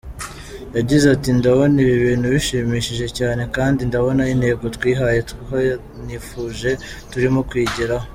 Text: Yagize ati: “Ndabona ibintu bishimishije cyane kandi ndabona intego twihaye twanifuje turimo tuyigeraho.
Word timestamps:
Yagize 0.77 1.05
ati: 1.15 1.29
“Ndabona 1.39 1.77
ibintu 1.97 2.25
bishimishije 2.35 3.07
cyane 3.17 3.43
kandi 3.55 3.79
ndabona 3.89 4.21
intego 4.33 4.63
twihaye 4.75 5.19
twanifuje 5.31 6.71
turimo 7.11 7.39
tuyigeraho. 7.49 8.05